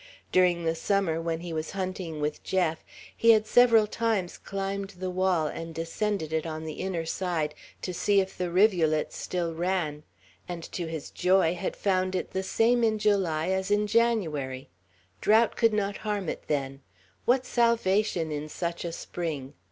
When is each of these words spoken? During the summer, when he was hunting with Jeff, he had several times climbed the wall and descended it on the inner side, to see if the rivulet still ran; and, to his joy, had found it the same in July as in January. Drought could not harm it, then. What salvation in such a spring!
During 0.31 0.63
the 0.63 0.73
summer, 0.73 1.21
when 1.21 1.41
he 1.41 1.53
was 1.53 1.73
hunting 1.77 2.19
with 2.21 2.41
Jeff, 2.43 2.83
he 3.15 3.29
had 3.33 3.45
several 3.45 3.85
times 3.85 4.35
climbed 4.39 4.89
the 4.97 5.11
wall 5.11 5.45
and 5.45 5.75
descended 5.75 6.33
it 6.33 6.43
on 6.47 6.63
the 6.65 6.73
inner 6.81 7.05
side, 7.05 7.53
to 7.83 7.93
see 7.93 8.19
if 8.19 8.35
the 8.35 8.49
rivulet 8.49 9.13
still 9.13 9.53
ran; 9.53 10.01
and, 10.49 10.63
to 10.71 10.87
his 10.87 11.11
joy, 11.11 11.53
had 11.53 11.75
found 11.75 12.15
it 12.15 12.31
the 12.31 12.41
same 12.41 12.83
in 12.83 12.97
July 12.97 13.49
as 13.49 13.69
in 13.69 13.85
January. 13.85 14.69
Drought 15.21 15.55
could 15.55 15.71
not 15.71 15.97
harm 15.97 16.29
it, 16.29 16.45
then. 16.47 16.81
What 17.25 17.45
salvation 17.45 18.31
in 18.31 18.49
such 18.49 18.83
a 18.83 18.91
spring! 18.91 19.53